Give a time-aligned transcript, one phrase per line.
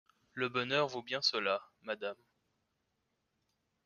[0.33, 2.15] Le bonheur vaut bien cela, Madame.